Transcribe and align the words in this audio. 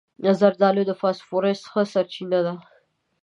زردالو 0.39 0.83
د 0.87 0.91
فاسفورس 1.01 1.59
ښه 1.71 1.81
سرچینه 1.93 2.39
ده. 2.45 2.53